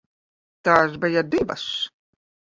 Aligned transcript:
Tās 0.69 0.95
bija 1.03 1.23
divas. 1.37 1.69